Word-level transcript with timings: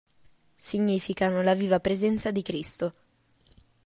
Significano 0.57 1.43
la 1.43 1.53
viva 1.53 1.79
presenza 1.79 2.31
di 2.31 2.41
Cristo. 2.41 2.93